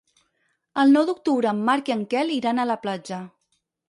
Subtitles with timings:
[0.83, 3.21] El nou d'octubre en Marc i en Quel iran a la platja.